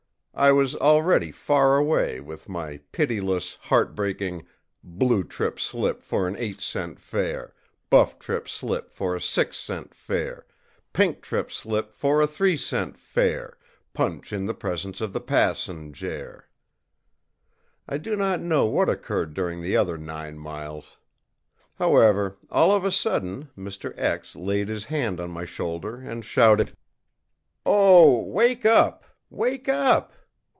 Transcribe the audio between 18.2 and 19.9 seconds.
know what occurred during the